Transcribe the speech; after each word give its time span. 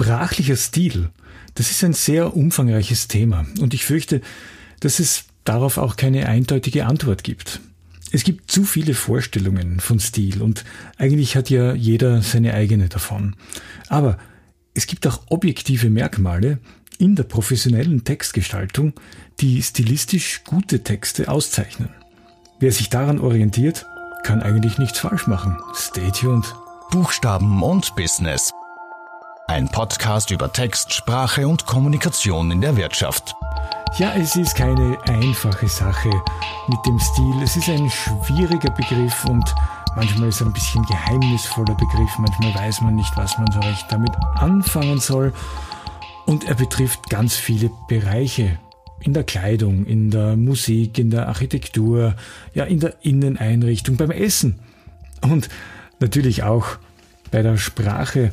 Sprachlicher 0.00 0.56
Stil, 0.56 1.10
das 1.56 1.70
ist 1.70 1.84
ein 1.84 1.92
sehr 1.92 2.34
umfangreiches 2.34 3.06
Thema 3.06 3.44
und 3.60 3.74
ich 3.74 3.84
fürchte, 3.84 4.22
dass 4.80 4.98
es 4.98 5.24
darauf 5.44 5.76
auch 5.76 5.96
keine 5.96 6.26
eindeutige 6.26 6.86
Antwort 6.86 7.22
gibt. 7.22 7.60
Es 8.10 8.24
gibt 8.24 8.50
zu 8.50 8.64
viele 8.64 8.94
Vorstellungen 8.94 9.78
von 9.78 10.00
Stil 10.00 10.40
und 10.40 10.64
eigentlich 10.96 11.36
hat 11.36 11.50
ja 11.50 11.74
jeder 11.74 12.22
seine 12.22 12.54
eigene 12.54 12.88
davon. 12.88 13.36
Aber 13.88 14.16
es 14.72 14.86
gibt 14.86 15.06
auch 15.06 15.20
objektive 15.28 15.90
Merkmale 15.90 16.60
in 16.96 17.14
der 17.14 17.24
professionellen 17.24 18.02
Textgestaltung, 18.02 18.94
die 19.40 19.62
stilistisch 19.62 20.44
gute 20.44 20.82
Texte 20.82 21.28
auszeichnen. 21.28 21.90
Wer 22.58 22.72
sich 22.72 22.88
daran 22.88 23.18
orientiert, 23.18 23.84
kann 24.22 24.40
eigentlich 24.40 24.78
nichts 24.78 24.98
falsch 24.98 25.26
machen. 25.26 25.58
Stay 25.74 26.10
tuned. 26.10 26.54
Buchstaben 26.90 27.62
und 27.62 27.94
Business. 27.96 28.50
Ein 29.50 29.68
Podcast 29.68 30.30
über 30.30 30.52
Text, 30.52 30.94
Sprache 30.94 31.48
und 31.48 31.66
Kommunikation 31.66 32.52
in 32.52 32.60
der 32.60 32.76
Wirtschaft. 32.76 33.34
Ja, 33.98 34.14
es 34.14 34.36
ist 34.36 34.54
keine 34.54 34.96
einfache 35.08 35.66
Sache 35.66 36.08
mit 36.68 36.78
dem 36.86 37.00
Stil. 37.00 37.42
Es 37.42 37.56
ist 37.56 37.68
ein 37.68 37.90
schwieriger 37.90 38.70
Begriff 38.70 39.24
und 39.24 39.42
manchmal 39.96 40.28
ist 40.28 40.40
er 40.40 40.46
ein 40.46 40.52
bisschen 40.52 40.84
geheimnisvoller 40.84 41.74
Begriff. 41.74 42.16
Manchmal 42.18 42.54
weiß 42.54 42.82
man 42.82 42.94
nicht, 42.94 43.10
was 43.16 43.36
man 43.38 43.50
so 43.50 43.58
recht 43.58 43.86
damit 43.88 44.12
anfangen 44.36 45.00
soll. 45.00 45.32
Und 46.26 46.44
er 46.44 46.54
betrifft 46.54 47.10
ganz 47.10 47.34
viele 47.34 47.72
Bereiche. 47.88 48.56
In 49.00 49.14
der 49.14 49.24
Kleidung, 49.24 49.84
in 49.84 50.12
der 50.12 50.36
Musik, 50.36 50.96
in 50.96 51.10
der 51.10 51.26
Architektur, 51.26 52.14
ja, 52.54 52.66
in 52.66 52.78
der 52.78 52.94
Inneneinrichtung, 53.04 53.96
beim 53.96 54.12
Essen. 54.12 54.60
Und 55.22 55.48
natürlich 55.98 56.44
auch 56.44 56.66
bei 57.32 57.42
der 57.42 57.56
Sprache. 57.56 58.30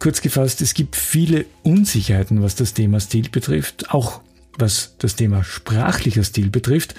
Kurz 0.00 0.22
gefasst, 0.22 0.62
es 0.62 0.74
gibt 0.74 0.96
viele 0.96 1.44
Unsicherheiten, 1.62 2.42
was 2.42 2.56
das 2.56 2.74
Thema 2.74 2.98
Stil 3.00 3.28
betrifft, 3.28 3.90
auch 3.90 4.22
was 4.58 4.96
das 4.98 5.14
Thema 5.14 5.44
sprachlicher 5.44 6.24
Stil 6.24 6.50
betrifft. 6.50 6.94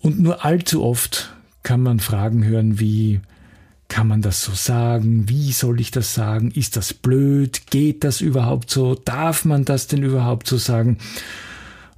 Und 0.00 0.20
nur 0.20 0.44
allzu 0.44 0.84
oft 0.84 1.34
kann 1.62 1.82
man 1.82 2.00
Fragen 2.00 2.44
hören 2.44 2.78
wie, 2.78 3.20
kann 3.88 4.08
man 4.08 4.22
das 4.22 4.42
so 4.42 4.52
sagen? 4.52 5.28
Wie 5.28 5.52
soll 5.52 5.80
ich 5.80 5.90
das 5.90 6.14
sagen? 6.14 6.50
Ist 6.50 6.76
das 6.76 6.94
blöd? 6.94 7.66
Geht 7.70 8.04
das 8.04 8.20
überhaupt 8.20 8.70
so? 8.70 8.94
Darf 8.94 9.44
man 9.44 9.64
das 9.64 9.86
denn 9.86 10.02
überhaupt 10.02 10.46
so 10.46 10.56
sagen? 10.56 10.98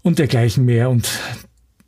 Und 0.03 0.19
dergleichen 0.19 0.65
mehr. 0.65 0.91
Und 0.91 1.09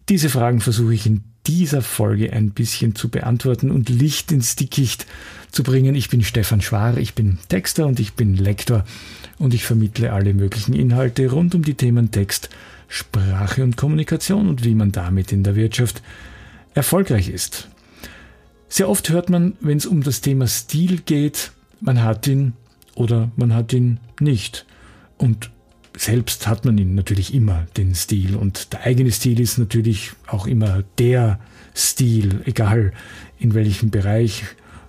diese 0.08 0.30
Fragen 0.30 0.60
versuche 0.60 0.94
ich 0.94 1.06
in 1.06 1.24
dieser 1.46 1.82
Folge 1.82 2.32
ein 2.32 2.50
bisschen 2.50 2.94
zu 2.94 3.08
beantworten 3.08 3.70
und 3.70 3.88
Licht 3.88 4.32
ins 4.32 4.56
Dickicht 4.56 5.06
zu 5.50 5.62
bringen. 5.62 5.94
Ich 5.94 6.08
bin 6.08 6.22
Stefan 6.22 6.60
Schwar, 6.60 6.98
ich 6.98 7.14
bin 7.14 7.38
Texter 7.48 7.86
und 7.86 8.00
ich 8.00 8.14
bin 8.14 8.36
Lektor 8.36 8.84
und 9.38 9.54
ich 9.54 9.64
vermittle 9.64 10.12
alle 10.12 10.34
möglichen 10.34 10.74
Inhalte 10.74 11.30
rund 11.30 11.54
um 11.54 11.62
die 11.62 11.74
Themen 11.74 12.10
Text, 12.10 12.50
Sprache 12.88 13.62
und 13.62 13.76
Kommunikation 13.76 14.48
und 14.48 14.64
wie 14.64 14.74
man 14.74 14.92
damit 14.92 15.32
in 15.32 15.42
der 15.42 15.56
Wirtschaft 15.56 16.02
erfolgreich 16.74 17.28
ist. 17.28 17.68
Sehr 18.68 18.88
oft 18.88 19.08
hört 19.08 19.30
man, 19.30 19.54
wenn 19.60 19.78
es 19.78 19.86
um 19.86 20.02
das 20.02 20.20
Thema 20.20 20.46
Stil 20.46 21.00
geht, 21.04 21.52
man 21.80 22.02
hat 22.02 22.26
ihn 22.26 22.54
oder 22.94 23.30
man 23.36 23.54
hat 23.54 23.72
ihn 23.72 24.00
nicht. 24.20 24.66
Und 25.18 25.50
selbst 25.96 26.46
hat 26.46 26.64
man 26.64 26.78
ihn 26.78 26.94
natürlich 26.94 27.34
immer, 27.34 27.66
den 27.76 27.94
Stil. 27.94 28.36
Und 28.36 28.72
der 28.72 28.82
eigene 28.82 29.10
Stil 29.10 29.40
ist 29.40 29.58
natürlich 29.58 30.12
auch 30.26 30.46
immer 30.46 30.84
der 30.98 31.40
Stil, 31.74 32.42
egal 32.44 32.92
in 33.38 33.54
welchem 33.54 33.90
Bereich 33.90 34.44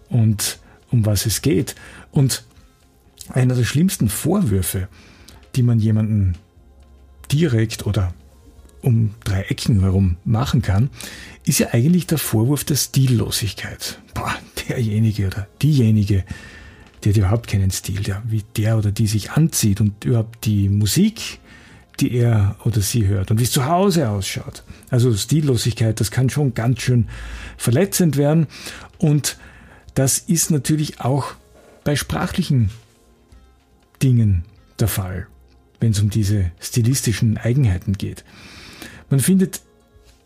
und 0.10 0.60
um 0.92 1.06
was 1.06 1.26
es 1.26 1.42
geht. 1.42 1.76
Und 2.12 2.44
einer 3.30 3.56
der 3.56 3.64
schlimmsten 3.64 4.10
Vorwürfe, 4.10 4.88
die 5.56 5.64
man 5.64 5.80
jemanden 5.80 6.36
direkt 7.32 7.86
oder 7.86 8.14
um 8.82 9.16
drei 9.24 9.42
Ecken 9.44 9.82
herum 9.82 10.18
machen 10.24 10.62
kann, 10.62 10.90
ist 11.46 11.60
ja 11.60 11.74
eigentlich 11.74 12.08
der 12.08 12.18
Vorwurf 12.18 12.64
der 12.64 12.76
Stillosigkeit. 12.76 14.00
Boah, 14.14 14.36
derjenige 14.70 15.28
oder 15.28 15.48
diejenige, 15.62 16.24
der 17.04 17.12
hat 17.12 17.18
überhaupt 17.18 17.48
keinen 17.48 17.72
Stil, 17.72 18.02
der, 18.02 18.24
wie 18.26 18.44
der 18.56 18.78
oder 18.78 18.92
die 18.92 19.08
sich 19.08 19.32
anzieht 19.32 19.82
und 19.82 20.04
überhaupt 20.06 20.46
die 20.46 20.70
Musik, 20.70 21.40
die 22.00 22.14
er 22.14 22.56
oder 22.64 22.82
sie 22.82 23.08
hört 23.08 23.32
und 23.32 23.40
wie 23.40 23.44
es 23.44 23.52
zu 23.52 23.66
Hause 23.66 24.10
ausschaut. 24.10 24.64
Also 24.90 25.14
Stillosigkeit, 25.14 26.00
das 26.00 26.12
kann 26.12 26.30
schon 26.30 26.54
ganz 26.54 26.82
schön 26.82 27.08
verletzend 27.58 28.18
werden 28.18 28.48
und 28.98 29.38
das 29.96 30.20
ist 30.20 30.52
natürlich 30.52 31.02
auch 31.02 31.34
bei 31.84 31.96
sprachlichen 31.96 32.70
Dingen 34.04 34.44
der 34.80 34.88
Fall, 34.88 35.28
wenn 35.80 35.92
es 35.92 36.00
um 36.00 36.10
diese 36.10 36.52
stilistischen 36.60 37.38
Eigenheiten 37.38 37.94
geht. 37.94 38.24
Man 39.10 39.20
findet 39.20 39.62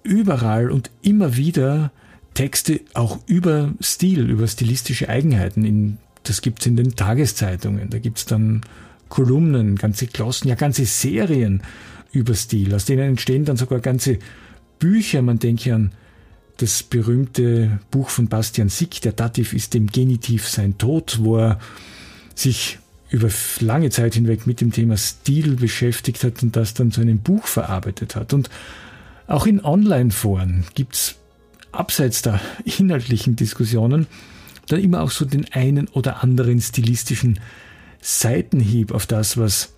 überall 0.03 0.71
und 0.71 0.89
immer 1.01 1.37
wieder 1.37 1.91
Texte 2.33 2.81
auch 2.93 3.19
über 3.27 3.73
Stil, 3.81 4.29
über 4.29 4.47
stilistische 4.47 5.09
Eigenheiten. 5.09 5.65
In, 5.65 5.97
das 6.23 6.41
gibt's 6.41 6.65
in 6.65 6.75
den 6.75 6.95
Tageszeitungen. 6.95 7.89
Da 7.89 7.99
gibt's 7.99 8.25
dann 8.25 8.61
Kolumnen, 9.09 9.75
ganze 9.75 10.07
Klassen, 10.07 10.47
ja 10.47 10.55
ganze 10.55 10.85
Serien 10.85 11.61
über 12.11 12.33
Stil. 12.33 12.73
Aus 12.73 12.85
denen 12.85 13.09
entstehen 13.09 13.45
dann 13.45 13.57
sogar 13.57 13.79
ganze 13.79 14.19
Bücher. 14.79 15.21
Man 15.21 15.39
denke 15.39 15.73
an 15.73 15.91
das 16.57 16.83
berühmte 16.83 17.79
Buch 17.89 18.09
von 18.09 18.27
Bastian 18.27 18.69
Sick, 18.69 19.01
der 19.01 19.13
Dativ 19.13 19.53
ist 19.53 19.73
dem 19.73 19.87
Genitiv 19.87 20.47
sein 20.47 20.77
Tod, 20.77 21.19
wo 21.21 21.37
er 21.37 21.59
sich 22.35 22.79
über 23.09 23.29
lange 23.59 23.89
Zeit 23.89 24.13
hinweg 24.13 24.47
mit 24.47 24.61
dem 24.61 24.71
Thema 24.71 24.95
Stil 24.95 25.55
beschäftigt 25.55 26.23
hat 26.23 26.41
und 26.43 26.55
das 26.55 26.73
dann 26.73 26.91
zu 26.91 27.01
einem 27.01 27.19
Buch 27.19 27.45
verarbeitet 27.45 28.15
hat. 28.15 28.33
Und 28.33 28.49
auch 29.27 29.45
in 29.45 29.63
Online-Foren 29.63 30.65
gibt's 30.75 31.15
abseits 31.71 32.21
der 32.21 32.39
inhaltlichen 32.77 33.35
Diskussionen 33.35 34.07
dann 34.71 34.81
immer 34.81 35.01
auch 35.01 35.11
so 35.11 35.25
den 35.25 35.51
einen 35.53 35.87
oder 35.89 36.23
anderen 36.23 36.61
stilistischen 36.61 37.39
Seitenhieb 38.01 38.91
auf 38.91 39.05
das, 39.05 39.37
was 39.37 39.73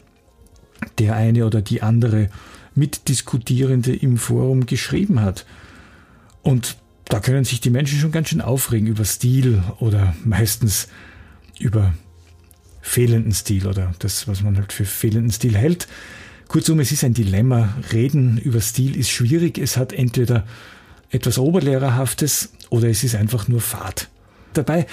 der 0.97 1.15
eine 1.15 1.45
oder 1.45 1.61
die 1.61 1.81
andere 1.81 2.29
Mitdiskutierende 2.75 3.95
im 3.95 4.17
Forum 4.17 4.65
geschrieben 4.65 5.21
hat. 5.21 5.45
Und 6.41 6.77
da 7.05 7.19
können 7.19 7.43
sich 7.43 7.61
die 7.61 7.69
Menschen 7.69 7.99
schon 7.99 8.11
ganz 8.11 8.29
schön 8.29 8.41
aufregen 8.41 8.87
über 8.87 9.05
Stil 9.05 9.63
oder 9.79 10.15
meistens 10.23 10.87
über 11.59 11.93
fehlenden 12.81 13.31
Stil 13.31 13.67
oder 13.67 13.93
das, 13.99 14.27
was 14.27 14.41
man 14.41 14.57
halt 14.57 14.73
für 14.73 14.85
fehlenden 14.85 15.31
Stil 15.31 15.55
hält. 15.55 15.87
Kurzum, 16.47 16.79
es 16.79 16.91
ist 16.91 17.03
ein 17.03 17.13
Dilemma. 17.13 17.75
Reden 17.91 18.37
über 18.37 18.61
Stil 18.61 18.95
ist 18.97 19.09
schwierig. 19.09 19.57
Es 19.57 19.77
hat 19.77 19.93
entweder 19.93 20.45
etwas 21.09 21.37
Oberlehrerhaftes 21.37 22.53
oder 22.69 22.89
es 22.89 23.03
ist 23.03 23.15
einfach 23.15 23.47
nur 23.47 23.61
Fahrt. 23.61 24.09
Dabei 24.57 24.87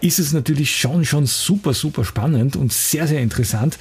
ist 0.00 0.18
es 0.18 0.32
natürlich 0.32 0.76
schon, 0.76 1.04
schon 1.04 1.26
super, 1.26 1.74
super 1.74 2.04
spannend 2.04 2.56
und 2.56 2.72
sehr, 2.72 3.06
sehr 3.06 3.20
interessant. 3.20 3.78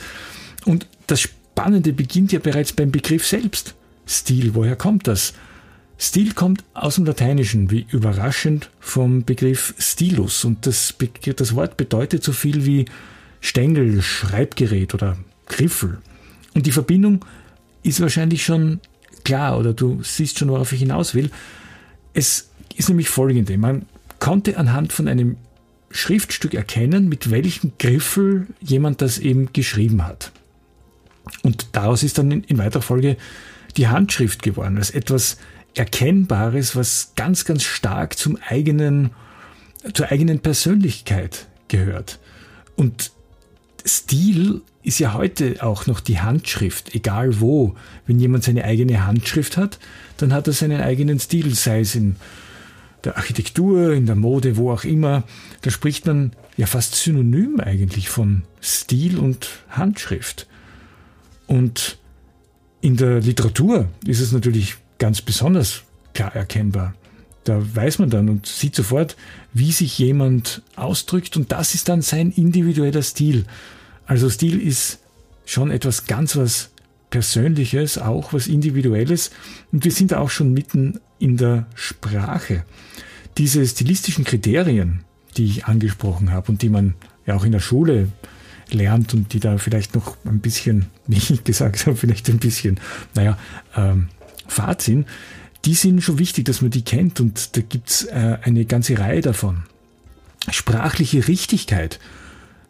Und 0.66 0.88
das 1.08 1.22
Spannende 1.22 1.94
beginnt 1.94 2.31
ja 2.31 2.40
bereits 2.40 2.74
beim 2.74 2.92
Begriff 2.92 3.28
selbst. 3.28 3.75
Stil, 4.08 4.53
woher 4.56 4.75
kommt 4.75 5.08
das? 5.08 5.34
Stil 5.97 6.34
kommt 6.34 6.64
aus 6.74 6.96
dem 6.96 7.06
Lateinischen, 7.06 7.70
wie 7.70 7.86
überraschend 7.91 8.72
vom 8.80 9.24
Begriff 9.24 9.75
Stilus. 9.78 10.46
Und 10.46 10.66
das, 10.66 10.96
das 11.36 11.56
Wort 11.56 11.78
bedeutet 11.78 12.24
so 12.24 12.31
viel 12.31 12.66
wie 12.66 12.86
Stängel, 13.40 14.02
Schreibgerät 14.02 14.94
oder 14.94 15.18
Griffel. 15.47 16.00
Und 16.53 16.66
die 16.66 16.72
Verbindung 16.72 17.25
ist 17.84 18.02
wahrscheinlich 18.02 18.44
schon 18.44 18.80
klar 19.24 19.58
oder 19.58 19.74
du 19.74 20.02
siehst 20.03 20.40
schon, 20.40 20.50
worauf 20.50 20.72
ich 20.72 20.80
hinaus 20.80 21.14
will. 21.14 21.30
Es 22.14 22.50
ist 22.75 22.90
nämlich 22.90 23.09
folgende. 23.09 23.58
Man 23.58 23.86
konnte 24.22 24.58
anhand 24.58 24.94
von 24.94 25.09
einem 25.09 25.36
Schriftstück 25.90 26.54
erkennen, 26.54 27.09
mit 27.09 27.32
welchem 27.32 27.74
Griffel 27.80 28.48
jemand 28.62 29.02
das 29.02 29.18
eben 29.18 29.52
geschrieben 29.52 30.06
hat. 30.06 30.32
Und 31.41 31.68
daraus 31.73 32.03
ist 32.03 32.18
dann 32.18 32.32
in, 32.32 32.44
in 32.46 32.58
weiterer 32.58 32.82
Folge 32.82 33.18
die 33.76 33.90
Handschrift 33.90 34.44
geworden, 34.44 34.78
als 34.78 34.91
etwas 34.91 35.38
Erkennbares, 35.76 36.76
was 36.76 37.14
ganz, 37.16 37.46
ganz 37.46 37.64
stark 37.64 38.18
zum 38.18 38.38
eigenen, 38.47 39.12
zur 39.94 40.12
eigenen 40.12 40.40
Persönlichkeit 40.40 41.47
gehört. 41.67 42.20
Und 42.76 43.12
Stil 43.85 44.62
ist 44.84 45.00
ja 45.00 45.14
heute 45.14 45.64
auch 45.64 45.88
noch 45.88 46.00
die 46.00 46.20
Handschrift, 46.20 46.94
egal 46.94 47.40
wo. 47.40 47.76
Wenn 48.06 48.20
jemand 48.20 48.44
seine 48.44 48.66
eigene 48.66 49.06
Handschrift 49.06 49.58
hat, 49.58 49.79
dann 50.17 50.32
hat 50.32 50.47
er 50.47 50.53
seinen 50.53 50.82
eigenen 50.82 51.20
Stil, 51.20 51.56
sei 51.56 51.79
es 51.79 51.96
in 51.96 52.17
der 53.03 53.18
Architektur, 53.18 53.94
in 53.94 54.06
der 54.06 54.16
Mode, 54.16 54.58
wo 54.58 54.72
auch 54.72 54.84
immer. 54.84 55.24
Da 55.62 55.72
spricht 55.72 56.06
man 56.06 56.34
ja 56.58 56.66
fast 56.68 56.96
synonym 56.96 57.59
eigentlich 57.59 58.09
von 58.09 58.44
Stil 58.62 59.18
und 59.18 59.50
Handschrift. 59.70 60.48
Und 61.48 61.98
in 62.82 62.98
der 62.98 63.22
Literatur 63.22 63.88
ist 64.06 64.22
es 64.22 64.32
natürlich 64.32 64.76
ganz 64.98 65.22
besonders 65.22 65.84
klar 66.14 66.36
erkennbar. 66.36 66.94
Da 67.44 67.59
weiß 67.76 68.00
man 68.00 68.09
dann 68.09 68.30
und 68.30 68.46
sieht 68.46 68.76
sofort, 68.76 69.16
wie 69.53 69.72
sich 69.72 69.98
jemand 69.98 70.62
ausdrückt 70.76 71.36
und 71.38 71.52
das 71.52 71.74
ist 71.74 71.90
dann 71.90 72.02
sein 72.02 72.32
individueller 72.32 73.02
Stil. 73.02 73.46
Also 74.06 74.30
Stil 74.30 74.62
ist 74.62 75.00
schon 75.46 75.72
etwas 75.72 76.06
ganz 76.06 76.36
was 76.36 76.70
Persönliches, 77.09 77.98
auch 77.98 78.34
was 78.34 78.48
Individuelles. 78.48 79.32
Und 79.72 79.84
wir 79.84 79.92
sind 79.92 80.14
auch 80.14 80.30
schon 80.30 80.53
mitten 80.53 81.00
in 81.22 81.38
der 81.38 81.68
Sprache. 81.76 82.64
Diese 83.38 83.66
stilistischen 83.66 84.26
Kriterien, 84.26 85.02
die 85.38 85.46
ich 85.46 85.66
angesprochen 85.66 86.32
habe 86.32 86.52
und 86.52 86.62
die 86.62 86.70
man 86.70 86.96
ja 87.26 87.35
auch 87.35 87.46
in 87.46 87.52
der 87.52 87.59
Schule 87.59 88.09
lernt 88.72 89.14
und 89.14 89.34
die 89.34 89.40
da 89.40 89.58
vielleicht 89.58 89.96
noch 89.96 90.18
ein 90.26 90.40
bisschen, 90.40 90.88
wie 91.08 91.18
ich 91.18 91.44
gesagt 91.44 91.85
habe, 91.85 91.96
vielleicht 91.96 92.29
ein 92.29 92.40
bisschen, 92.40 92.79
naja, 93.16 93.38
ähm, 93.76 94.09
Fahrt 94.47 94.82
sind, 94.82 95.08
die 95.64 95.76
sind 95.76 96.02
schon 96.02 96.18
wichtig, 96.18 96.46
dass 96.46 96.62
man 96.62 96.72
die 96.72 96.82
kennt 96.82 97.20
und 97.22 97.56
da 97.56 97.62
gibt's 97.62 98.03
äh, 98.06 98.38
eine 98.41 98.66
ganze 98.66 98.97
Reihe 98.97 99.22
davon. 99.22 99.64
Sprachliche 100.50 101.28
Richtigkeit 101.28 102.00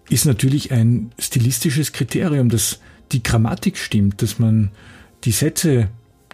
ist 0.10 0.26
natürlich 0.26 0.72
ein 0.72 1.12
stilistisches 1.18 1.94
Kriterium, 1.94 2.50
dass 2.50 2.80
die 3.14 3.24
Grammatik 3.24 3.78
stimmt, 3.78 4.22
dass 4.22 4.40
man 4.40 4.72
die 5.24 5.32
Sätze, 5.32 5.88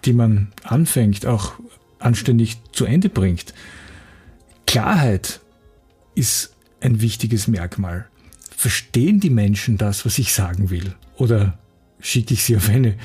die 0.03 0.13
man 0.13 0.47
anfängt, 0.63 1.25
auch 1.25 1.53
anständig 1.99 2.57
zu 2.71 2.85
Ende 2.85 3.09
bringt. 3.09 3.53
Klarheit 4.65 5.39
ist 6.15 6.55
ein 6.81 7.01
wichtiges 7.01 7.47
Merkmal. 7.47 8.07
Verstehen 8.55 9.19
die 9.19 9.29
Menschen 9.29 9.77
das, 9.77 10.05
was 10.05 10.17
ich 10.17 10.33
sagen 10.33 10.69
will? 10.69 10.93
Oder 11.17 11.57
schicke 11.99 12.33
ich 12.33 12.43
sie 12.43 12.57
auf 12.57 12.69
eine 12.69 12.95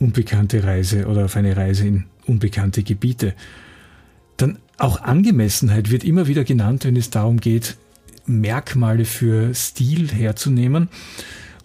unbekannte 0.00 0.62
Reise 0.64 1.06
oder 1.06 1.26
auf 1.26 1.36
eine 1.36 1.56
Reise 1.56 1.86
in 1.86 2.04
unbekannte 2.26 2.82
Gebiete? 2.82 3.34
Dann 4.36 4.58
auch 4.76 5.00
Angemessenheit 5.02 5.90
wird 5.90 6.04
immer 6.04 6.26
wieder 6.26 6.44
genannt, 6.44 6.84
wenn 6.84 6.96
es 6.96 7.10
darum 7.10 7.40
geht, 7.40 7.76
Merkmale 8.26 9.04
für 9.04 9.54
Stil 9.54 10.10
herzunehmen. 10.12 10.88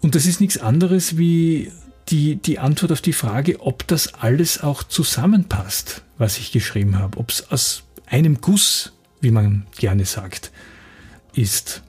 Und 0.00 0.14
das 0.14 0.26
ist 0.26 0.40
nichts 0.40 0.58
anderes 0.58 1.16
wie 1.18 1.70
die, 2.08 2.36
die 2.36 2.58
Antwort 2.58 2.92
auf 2.92 3.00
die 3.00 3.12
Frage, 3.12 3.60
ob 3.60 3.86
das 3.86 4.14
alles 4.14 4.62
auch 4.62 4.82
zusammenpasst, 4.82 6.02
was 6.18 6.38
ich 6.38 6.52
geschrieben 6.52 6.98
habe, 6.98 7.18
ob 7.18 7.30
es 7.30 7.50
aus 7.50 7.84
einem 8.06 8.40
Guss, 8.40 8.92
wie 9.20 9.30
man 9.30 9.66
gerne 9.76 10.04
sagt, 10.04 10.52
ist. 11.34 11.82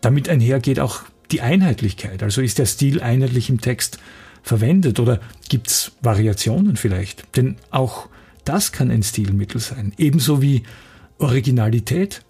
Damit 0.00 0.28
einhergeht 0.28 0.80
auch 0.80 1.02
die 1.30 1.40
Einheitlichkeit. 1.40 2.22
Also 2.22 2.40
ist 2.40 2.58
der 2.58 2.66
Stil 2.66 3.02
einheitlich 3.02 3.48
im 3.48 3.60
Text 3.60 3.98
verwendet 4.42 5.00
oder 5.00 5.20
gibt 5.48 5.68
es 5.68 5.92
Variationen 6.02 6.76
vielleicht? 6.76 7.36
Denn 7.36 7.56
auch 7.70 8.08
das 8.44 8.72
kann 8.72 8.90
ein 8.90 9.02
Stilmittel 9.02 9.60
sein. 9.60 9.92
Ebenso 9.98 10.42
wie 10.42 10.64
Originalität. 11.18 12.22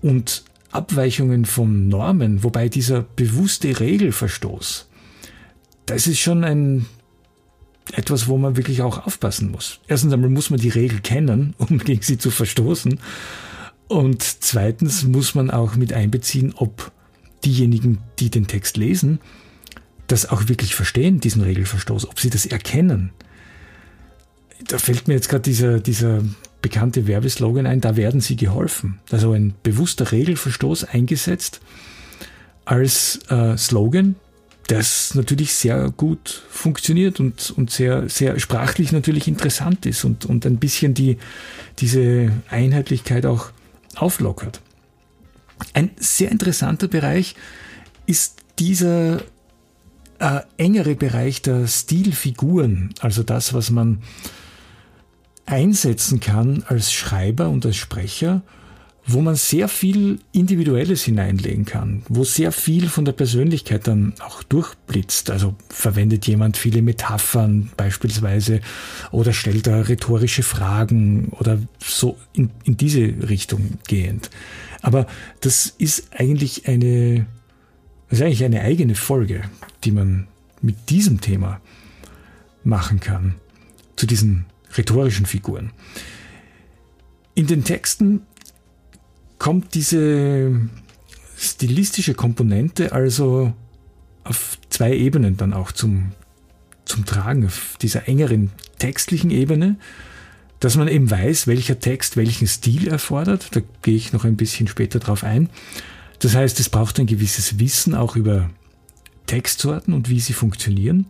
Und 0.00 0.44
Abweichungen 0.70 1.44
von 1.44 1.88
Normen, 1.88 2.42
wobei 2.42 2.68
dieser 2.68 3.02
bewusste 3.02 3.80
Regelverstoß, 3.80 4.88
das 5.86 6.06
ist 6.06 6.18
schon 6.18 6.44
ein 6.44 6.86
etwas, 7.92 8.28
wo 8.28 8.38
man 8.38 8.56
wirklich 8.56 8.82
auch 8.82 9.06
aufpassen 9.06 9.50
muss. 9.50 9.80
Erstens 9.86 10.12
einmal 10.12 10.30
muss 10.30 10.50
man 10.50 10.60
die 10.60 10.68
Regel 10.70 11.00
kennen, 11.00 11.54
um 11.58 11.78
gegen 11.78 12.02
sie 12.02 12.18
zu 12.18 12.30
verstoßen. 12.30 12.98
Und 13.88 14.22
zweitens 14.22 15.04
muss 15.04 15.34
man 15.34 15.50
auch 15.50 15.76
mit 15.76 15.92
einbeziehen, 15.92 16.54
ob 16.56 16.90
diejenigen, 17.44 17.98
die 18.18 18.30
den 18.30 18.46
Text 18.46 18.76
lesen, 18.76 19.20
das 20.06 20.28
auch 20.28 20.48
wirklich 20.48 20.74
verstehen, 20.74 21.20
diesen 21.20 21.42
Regelverstoß, 21.42 22.08
ob 22.08 22.18
sie 22.18 22.30
das 22.30 22.46
erkennen. 22.46 23.10
Da 24.66 24.78
fällt 24.78 25.08
mir 25.08 25.14
jetzt 25.14 25.28
gerade 25.28 25.42
dieser, 25.42 25.80
dieser 25.80 26.22
bekannte 26.62 27.06
Werbeslogan 27.06 27.66
ein, 27.66 27.82
da 27.82 27.96
werden 27.96 28.22
sie 28.22 28.36
geholfen. 28.36 29.00
Also 29.10 29.32
ein 29.32 29.54
bewusster 29.62 30.10
Regelverstoß 30.12 30.84
eingesetzt 30.84 31.60
als 32.64 33.20
äh, 33.28 33.56
Slogan, 33.58 34.16
das 34.66 35.14
natürlich 35.14 35.54
sehr 35.54 35.90
gut 35.90 36.42
funktioniert 36.48 37.20
und, 37.20 37.50
und 37.56 37.70
sehr, 37.70 38.08
sehr 38.08 38.38
sprachlich 38.38 38.92
natürlich 38.92 39.28
interessant 39.28 39.84
ist 39.86 40.04
und, 40.04 40.24
und 40.24 40.46
ein 40.46 40.58
bisschen 40.58 40.94
die, 40.94 41.18
diese 41.78 42.32
Einheitlichkeit 42.48 43.26
auch 43.26 43.50
auflockert. 43.96 44.60
Ein 45.74 45.90
sehr 45.96 46.30
interessanter 46.30 46.88
Bereich 46.88 47.34
ist 48.06 48.36
dieser 48.58 49.20
äh, 50.18 50.40
engere 50.56 50.94
Bereich 50.94 51.42
der 51.42 51.66
Stilfiguren, 51.66 52.94
also 53.00 53.22
das, 53.22 53.52
was 53.52 53.70
man 53.70 54.02
einsetzen 55.46 56.20
kann 56.20 56.64
als 56.66 56.92
Schreiber 56.92 57.50
und 57.50 57.66
als 57.66 57.76
Sprecher, 57.76 58.42
wo 59.06 59.20
man 59.20 59.34
sehr 59.34 59.68
viel 59.68 60.18
Individuelles 60.32 61.04
hineinlegen 61.04 61.66
kann, 61.66 62.02
wo 62.08 62.24
sehr 62.24 62.52
viel 62.52 62.88
von 62.88 63.04
der 63.04 63.12
Persönlichkeit 63.12 63.86
dann 63.86 64.14
auch 64.20 64.42
durchblitzt. 64.42 65.30
Also 65.30 65.54
verwendet 65.68 66.26
jemand 66.26 66.56
viele 66.56 66.80
Metaphern 66.80 67.70
beispielsweise 67.76 68.60
oder 69.10 69.34
stellt 69.34 69.66
da 69.66 69.82
rhetorische 69.82 70.42
Fragen 70.42 71.28
oder 71.38 71.58
so 71.78 72.16
in, 72.32 72.50
in 72.64 72.78
diese 72.78 73.00
Richtung 73.28 73.78
gehend. 73.86 74.30
Aber 74.80 75.06
das 75.40 75.74
ist 75.78 76.08
eigentlich 76.16 76.66
eine, 76.66 77.26
das 78.08 78.20
ist 78.20 78.24
eigentlich 78.24 78.44
eine 78.44 78.62
eigene 78.62 78.94
Folge, 78.94 79.42
die 79.84 79.92
man 79.92 80.28
mit 80.62 80.88
diesem 80.88 81.20
Thema 81.20 81.60
machen 82.64 83.00
kann, 83.00 83.34
zu 83.96 84.06
diesen 84.06 84.46
rhetorischen 84.76 85.26
Figuren. 85.26 85.72
In 87.34 87.46
den 87.46 87.64
Texten 87.64 88.22
kommt 89.44 89.74
diese 89.74 90.58
stilistische 91.36 92.14
Komponente 92.14 92.92
also 92.92 93.52
auf 94.22 94.56
zwei 94.70 94.96
Ebenen 94.96 95.36
dann 95.36 95.52
auch 95.52 95.70
zum, 95.70 96.12
zum 96.86 97.04
Tragen, 97.04 97.44
auf 97.44 97.76
dieser 97.82 98.08
engeren 98.08 98.52
textlichen 98.78 99.30
Ebene, 99.30 99.76
dass 100.60 100.76
man 100.78 100.88
eben 100.88 101.10
weiß, 101.10 101.46
welcher 101.46 101.78
Text 101.78 102.16
welchen 102.16 102.46
Stil 102.46 102.88
erfordert. 102.88 103.54
Da 103.54 103.60
gehe 103.82 103.96
ich 103.96 104.14
noch 104.14 104.24
ein 104.24 104.36
bisschen 104.36 104.66
später 104.66 104.98
drauf 104.98 105.24
ein. 105.24 105.50
Das 106.20 106.34
heißt, 106.34 106.58
es 106.58 106.70
braucht 106.70 106.98
ein 106.98 107.04
gewisses 107.04 107.58
Wissen 107.58 107.94
auch 107.94 108.16
über 108.16 108.48
Textsorten 109.26 109.92
und 109.92 110.08
wie 110.08 110.20
sie 110.20 110.32
funktionieren. 110.32 111.04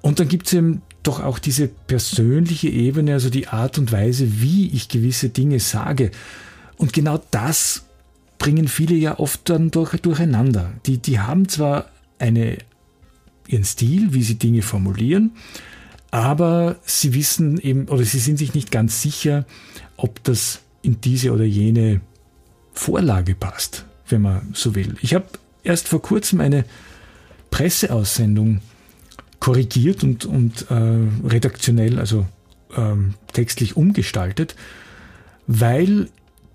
Und 0.00 0.18
dann 0.18 0.26
gibt 0.26 0.48
es 0.48 0.54
eben 0.54 0.82
doch 1.04 1.20
auch 1.20 1.38
diese 1.38 1.68
persönliche 1.68 2.68
Ebene, 2.68 3.12
also 3.12 3.30
die 3.30 3.46
Art 3.46 3.78
und 3.78 3.92
Weise, 3.92 4.40
wie 4.42 4.70
ich 4.70 4.88
gewisse 4.88 5.28
Dinge 5.28 5.60
sage. 5.60 6.10
Und 6.82 6.92
genau 6.92 7.22
das 7.30 7.84
bringen 8.38 8.66
viele 8.66 8.96
ja 8.96 9.20
oft 9.20 9.48
dann 9.48 9.70
durch, 9.70 9.92
durcheinander. 10.00 10.72
Die, 10.84 10.98
die 10.98 11.20
haben 11.20 11.48
zwar 11.48 11.86
eine, 12.18 12.58
ihren 13.46 13.62
Stil, 13.62 14.12
wie 14.14 14.24
sie 14.24 14.34
Dinge 14.34 14.62
formulieren, 14.62 15.30
aber 16.10 16.74
sie 16.84 17.14
wissen 17.14 17.60
eben 17.60 17.86
oder 17.86 18.02
sie 18.02 18.18
sind 18.18 18.36
sich 18.36 18.52
nicht 18.54 18.72
ganz 18.72 19.00
sicher, 19.00 19.46
ob 19.96 20.24
das 20.24 20.58
in 20.82 21.00
diese 21.00 21.30
oder 21.30 21.44
jene 21.44 22.00
Vorlage 22.72 23.36
passt, 23.36 23.84
wenn 24.08 24.22
man 24.22 24.48
so 24.52 24.74
will. 24.74 24.96
Ich 25.02 25.14
habe 25.14 25.26
erst 25.62 25.86
vor 25.86 26.02
kurzem 26.02 26.40
eine 26.40 26.64
Presseaussendung 27.52 28.60
korrigiert 29.38 30.02
und, 30.02 30.24
und 30.24 30.66
äh, 30.68 31.28
redaktionell, 31.28 32.00
also 32.00 32.26
ähm, 32.76 33.14
textlich 33.32 33.76
umgestaltet, 33.76 34.56
weil 35.46 36.08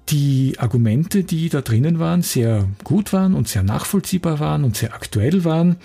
die 0.09 0.55
Argumente, 0.57 1.23
die 1.23 1.49
da 1.49 1.61
drinnen 1.61 1.99
waren, 1.99 2.21
sehr 2.21 2.67
gut 2.83 3.13
waren 3.13 3.33
und 3.33 3.47
sehr 3.47 3.63
nachvollziehbar 3.63 4.39
waren 4.39 4.63
und 4.63 4.77
sehr 4.77 4.93
aktuell 4.93 5.43
waren, 5.43 5.77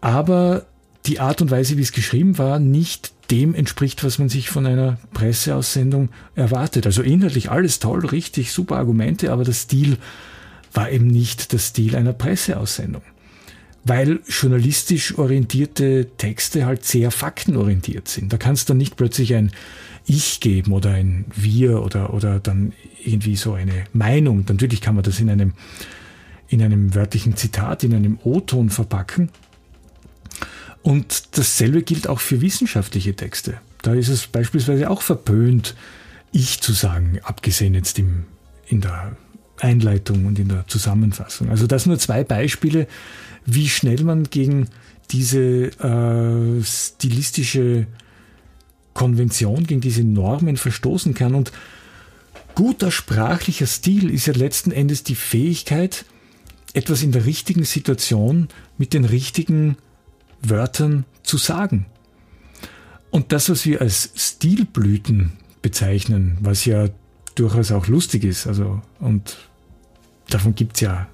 aber 0.00 0.66
die 1.06 1.20
Art 1.20 1.40
und 1.40 1.50
Weise, 1.50 1.76
wie 1.76 1.82
es 1.82 1.92
geschrieben 1.92 2.38
war, 2.38 2.58
nicht 2.58 3.12
dem 3.30 3.54
entspricht, 3.54 4.04
was 4.04 4.18
man 4.18 4.28
sich 4.28 4.50
von 4.50 4.66
einer 4.66 4.98
Presseaussendung 5.14 6.10
erwartet. 6.34 6.84
Also 6.86 7.02
inhaltlich 7.02 7.50
alles 7.50 7.78
toll, 7.78 8.04
richtig, 8.04 8.52
super 8.52 8.76
Argumente, 8.76 9.32
aber 9.32 9.44
der 9.44 9.52
Stil 9.52 9.98
war 10.72 10.90
eben 10.90 11.06
nicht 11.06 11.52
der 11.52 11.58
Stil 11.58 11.96
einer 11.96 12.12
Presseaussendung 12.12 13.02
weil 13.84 14.20
journalistisch 14.28 15.16
orientierte 15.16 16.08
Texte 16.18 16.66
halt 16.66 16.84
sehr 16.84 17.10
faktenorientiert 17.10 18.08
sind. 18.08 18.32
Da 18.32 18.36
kannst 18.36 18.68
du 18.68 18.72
dann 18.72 18.78
nicht 18.78 18.96
plötzlich 18.96 19.34
ein 19.34 19.52
Ich 20.06 20.40
geben 20.40 20.72
oder 20.72 20.90
ein 20.90 21.24
Wir 21.34 21.82
oder, 21.82 22.12
oder 22.12 22.40
dann 22.40 22.72
irgendwie 23.04 23.36
so 23.36 23.54
eine 23.54 23.84
Meinung. 23.92 24.44
Natürlich 24.48 24.80
kann 24.80 24.94
man 24.94 25.04
das 25.04 25.20
in 25.20 25.30
einem, 25.30 25.54
in 26.48 26.62
einem 26.62 26.94
wörtlichen 26.94 27.36
Zitat, 27.36 27.84
in 27.84 27.94
einem 27.94 28.18
O-Ton 28.22 28.70
verpacken. 28.70 29.30
Und 30.82 31.38
dasselbe 31.38 31.82
gilt 31.82 32.06
auch 32.06 32.20
für 32.20 32.40
wissenschaftliche 32.40 33.14
Texte. 33.14 33.60
Da 33.82 33.94
ist 33.94 34.08
es 34.08 34.26
beispielsweise 34.26 34.90
auch 34.90 35.02
verpönt, 35.02 35.74
Ich 36.32 36.60
zu 36.60 36.72
sagen, 36.72 37.18
abgesehen 37.22 37.74
jetzt 37.74 37.98
im, 37.98 38.24
in 38.66 38.80
der 38.80 39.16
Einleitung 39.60 40.26
und 40.26 40.38
in 40.38 40.48
der 40.48 40.66
Zusammenfassung. 40.66 41.50
Also 41.50 41.66
das 41.66 41.86
nur 41.86 41.98
zwei 41.98 42.24
Beispiele, 42.24 42.86
wie 43.46 43.68
schnell 43.68 44.02
man 44.04 44.24
gegen 44.24 44.68
diese 45.10 45.70
äh, 45.80 46.62
stilistische 46.62 47.86
Konvention, 48.94 49.66
gegen 49.66 49.80
diese 49.80 50.04
Normen 50.04 50.56
verstoßen 50.56 51.14
kann. 51.14 51.34
Und 51.34 51.52
guter 52.54 52.90
sprachlicher 52.90 53.66
Stil 53.66 54.10
ist 54.10 54.26
ja 54.26 54.34
letzten 54.34 54.72
Endes 54.72 55.02
die 55.02 55.14
Fähigkeit, 55.14 56.04
etwas 56.72 57.02
in 57.02 57.12
der 57.12 57.26
richtigen 57.26 57.64
Situation 57.64 58.48
mit 58.78 58.92
den 58.92 59.04
richtigen 59.04 59.76
Wörtern 60.42 61.04
zu 61.22 61.36
sagen. 61.36 61.86
Und 63.10 63.32
das, 63.32 63.50
was 63.50 63.66
wir 63.66 63.80
als 63.80 64.10
Stilblüten 64.14 65.32
bezeichnen, 65.62 66.38
was 66.40 66.64
ja 66.64 66.88
durchaus 67.34 67.72
auch 67.72 67.88
lustig 67.88 68.24
ist, 68.24 68.46
also 68.46 68.80
und 69.00 69.49
davon 70.34 70.54
gibt 70.54 70.76
es 70.76 70.80
ja 70.80 71.08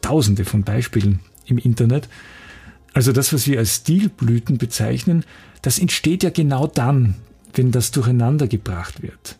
tausende 0.00 0.44
von 0.44 0.62
Beispielen 0.62 1.20
im 1.46 1.58
Internet. 1.58 2.08
Also 2.92 3.12
das, 3.12 3.32
was 3.32 3.46
wir 3.46 3.58
als 3.58 3.76
Stilblüten 3.76 4.58
bezeichnen, 4.58 5.24
das 5.62 5.78
entsteht 5.78 6.22
ja 6.22 6.30
genau 6.30 6.66
dann, 6.66 7.16
wenn 7.54 7.72
das 7.72 7.90
durcheinander 7.90 8.46
gebracht 8.46 9.02
wird. 9.02 9.36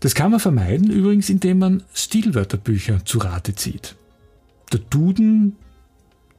Das 0.00 0.14
kann 0.14 0.30
man 0.30 0.40
vermeiden 0.40 0.90
übrigens, 0.90 1.30
indem 1.30 1.58
man 1.58 1.82
Stilwörterbücher 1.94 3.04
zu 3.04 3.18
Rate 3.18 3.54
zieht. 3.54 3.96
Der 4.72 4.80
Duden 4.80 5.56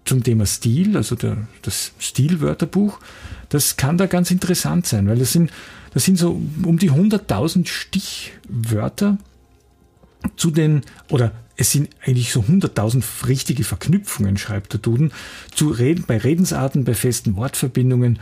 zum 0.05 0.23
Thema 0.23 0.45
Stil, 0.45 0.95
also 0.95 1.15
der, 1.15 1.47
das 1.63 1.91
Stilwörterbuch, 1.99 2.99
das 3.49 3.77
kann 3.77 3.97
da 3.97 4.05
ganz 4.05 4.31
interessant 4.31 4.85
sein, 4.85 5.07
weil 5.07 5.17
das 5.17 5.31
sind, 5.31 5.51
das 5.93 6.05
sind 6.05 6.17
so 6.17 6.39
um 6.63 6.77
die 6.77 6.91
100.000 6.91 7.67
Stichwörter 7.67 9.17
zu 10.35 10.51
den, 10.51 10.81
oder 11.09 11.31
es 11.55 11.71
sind 11.71 11.89
eigentlich 12.05 12.31
so 12.31 12.41
100.000 12.41 13.27
richtige 13.27 13.63
Verknüpfungen, 13.63 14.37
schreibt 14.37 14.73
der 14.73 14.79
Duden, 14.79 15.11
zu 15.53 15.69
Reden, 15.69 16.05
bei 16.05 16.17
Redensarten, 16.17 16.83
bei 16.83 16.93
festen 16.93 17.35
Wortverbindungen. 17.35 18.19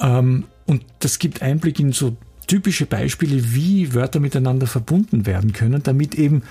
Ähm, 0.00 0.44
und 0.66 0.84
das 0.98 1.18
gibt 1.18 1.42
Einblick 1.42 1.78
in 1.78 1.92
so 1.92 2.16
typische 2.46 2.86
Beispiele, 2.86 3.54
wie 3.54 3.94
Wörter 3.94 4.20
miteinander 4.20 4.66
verbunden 4.66 5.26
werden 5.26 5.52
können, 5.52 5.82
damit 5.82 6.14
eben 6.16 6.42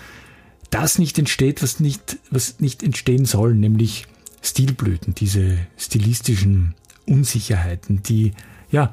das 0.69 0.97
nicht 0.97 1.19
entsteht, 1.19 1.61
was 1.61 1.79
nicht, 1.79 2.17
was 2.31 2.59
nicht 2.59 2.81
entstehen 2.81 3.25
soll, 3.25 3.53
nämlich 3.53 4.07
Stilblüten, 4.41 5.13
diese 5.13 5.57
stilistischen 5.77 6.73
Unsicherheiten, 7.05 8.01
die 8.01 8.31
ja 8.71 8.91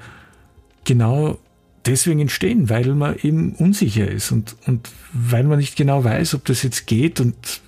genau 0.84 1.38
deswegen 1.86 2.20
entstehen, 2.20 2.68
weil 2.68 2.94
man 2.94 3.16
eben 3.22 3.54
unsicher 3.54 4.08
ist 4.08 4.32
und, 4.32 4.56
und 4.66 4.88
weil 5.12 5.44
man 5.44 5.58
nicht 5.58 5.76
genau 5.76 6.04
weiß, 6.04 6.34
ob 6.34 6.44
das 6.44 6.62
jetzt 6.62 6.86
geht 6.86 7.20
und 7.20 7.60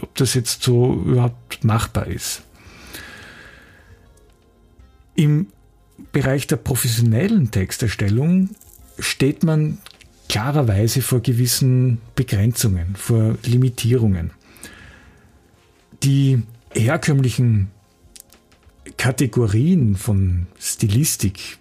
ob 0.00 0.14
das 0.14 0.34
jetzt 0.34 0.62
so 0.62 0.94
überhaupt 0.94 1.64
machbar 1.64 2.06
ist. 2.06 2.42
Im 5.14 5.46
Bereich 6.12 6.46
der 6.46 6.56
professionellen 6.56 7.50
Texterstellung 7.50 8.50
steht 8.98 9.42
man 9.44 9.78
klarerweise 10.28 11.02
vor 11.02 11.20
gewissen 11.20 12.00
Begrenzungen, 12.14 12.96
vor 12.96 13.36
Limitierungen. 13.44 14.32
Die 16.02 16.42
herkömmlichen 16.72 17.70
Kategorien 18.96 19.96
von 19.96 20.46
Stilistik, 20.58 21.58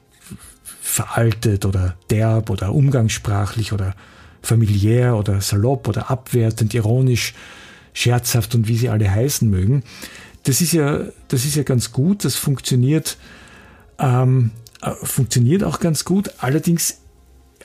veraltet 0.93 1.65
oder 1.65 1.95
derb 2.11 2.51
oder 2.51 2.71
umgangssprachlich 2.71 3.73
oder 3.73 3.95
familiär 4.43 5.15
oder 5.15 5.41
salopp 5.41 5.87
oder 5.87 6.11
abwertend, 6.11 6.73
ironisch, 6.75 7.33
scherzhaft 7.93 8.53
und 8.53 8.67
wie 8.67 8.77
sie 8.77 8.89
alle 8.89 9.09
heißen 9.09 9.49
mögen. 9.49 9.83
Das 10.43 10.61
ist 10.61 10.71
ja, 10.71 10.99
das 11.29 11.45
ist 11.45 11.55
ja 11.55 11.63
ganz 11.63 11.91
gut, 11.93 12.25
das 12.25 12.35
funktioniert, 12.35 13.17
ähm, 13.97 14.51
äh, 14.83 14.91
funktioniert 15.01 15.63
auch 15.63 15.79
ganz 15.79 16.05
gut. 16.05 16.31
Allerdings 16.37 16.99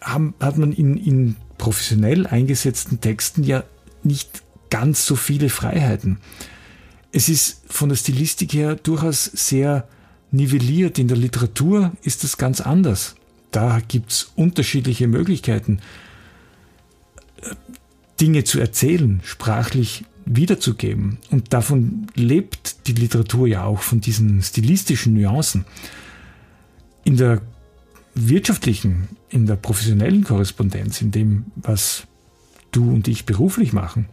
haben, 0.01 0.33
hat 0.41 0.57
man 0.57 0.73
in, 0.73 0.97
in 0.97 1.37
professionell 1.59 2.27
eingesetzten 2.27 3.03
Texten 3.03 3.45
ja 3.45 3.65
nicht 4.05 4.43
ganz 4.71 5.05
so 5.05 5.17
viele 5.17 5.51
Freiheiten. 5.51 6.19
Es 7.13 7.29
ist 7.29 7.61
von 7.69 7.91
der 7.91 7.97
Stilistik 7.97 8.55
her 8.55 8.77
durchaus 8.77 9.25
sehr 9.25 9.87
nivelliert. 10.31 10.99
In 10.99 11.09
der 11.09 11.17
Literatur 11.17 11.93
ist 12.03 12.25
das 12.25 12.39
ganz 12.39 12.61
anders. 12.61 13.17
Da 13.51 13.81
gibt 13.87 14.13
es 14.13 14.33
unterschiedliche 14.37 15.09
Möglichkeiten, 15.09 15.81
Dinge 18.21 18.45
zu 18.45 18.59
erzählen, 18.59 19.21
sprachlich 19.25 20.05
wiederzugeben. 20.25 21.19
Und 21.31 21.53
davon 21.53 22.09
lebt 22.15 22.87
die 22.87 22.93
Literatur 22.93 23.47
ja 23.47 23.65
auch, 23.65 23.81
von 23.81 24.01
diesen 24.01 24.43
stilistischen 24.43 25.15
Nuancen. 25.15 25.65
In 27.05 27.17
der 27.17 27.41
wirtschaftlichen, 28.15 29.09
in 29.31 29.47
der 29.47 29.57
professionellen 29.57 30.25
Korrespondenz, 30.25 31.01
in 31.01 31.11
dem, 31.11 31.47
was 31.57 32.07
du 32.73 32.91
und 32.91 33.09
ich 33.09 33.25
beruflich 33.25 33.73
machen, 33.73 34.07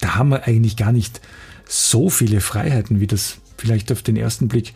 da 0.00 0.16
haben 0.16 0.30
wir 0.30 0.46
eigentlich 0.46 0.76
gar 0.76 0.92
nicht 0.92 1.20
so 1.66 2.10
viele 2.10 2.40
Freiheiten, 2.40 3.00
wie 3.00 3.06
das 3.06 3.38
vielleicht 3.56 3.92
auf 3.92 4.02
den 4.02 4.16
ersten 4.16 4.48
Blick 4.48 4.74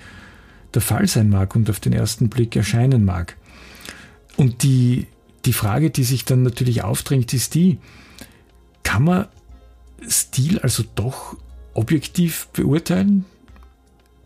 der 0.74 0.82
Fall 0.82 1.06
sein 1.06 1.30
mag 1.30 1.54
und 1.56 1.70
auf 1.70 1.80
den 1.80 1.92
ersten 1.92 2.28
Blick 2.28 2.56
erscheinen 2.56 3.04
mag. 3.04 3.36
Und 4.36 4.62
die, 4.62 5.06
die 5.44 5.52
Frage, 5.52 5.90
die 5.90 6.04
sich 6.04 6.24
dann 6.24 6.42
natürlich 6.42 6.82
aufdrängt, 6.82 7.32
ist 7.32 7.54
die, 7.54 7.78
kann 8.82 9.04
man 9.04 9.26
Stil 10.08 10.58
also 10.58 10.84
doch 10.94 11.36
objektiv 11.72 12.48
beurteilen? 12.52 13.24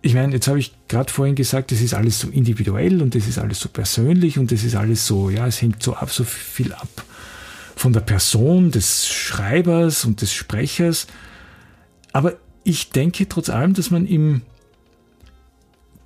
Ich 0.00 0.14
meine, 0.14 0.32
jetzt 0.32 0.48
habe 0.48 0.58
ich 0.58 0.74
gerade 0.88 1.12
vorhin 1.12 1.34
gesagt, 1.34 1.72
es 1.72 1.80
ist 1.80 1.94
alles 1.94 2.20
so 2.20 2.28
individuell 2.28 3.02
und 3.02 3.14
es 3.14 3.26
ist 3.26 3.38
alles 3.38 3.60
so 3.60 3.68
persönlich 3.68 4.38
und 4.38 4.52
es 4.52 4.64
ist 4.64 4.76
alles 4.76 5.06
so, 5.06 5.28
ja, 5.28 5.46
es 5.46 5.60
hängt 5.60 5.82
so 5.82 5.94
ab, 5.94 6.10
so 6.10 6.24
viel 6.24 6.72
ab 6.72 6.88
von 7.78 7.92
der 7.92 8.00
Person 8.00 8.70
des 8.70 9.08
Schreibers 9.08 10.04
und 10.04 10.20
des 10.20 10.32
Sprechers. 10.32 11.06
Aber 12.12 12.34
ich 12.64 12.90
denke 12.90 13.28
trotz 13.28 13.48
allem, 13.48 13.74
dass 13.74 13.90
man 13.90 14.06
im 14.06 14.42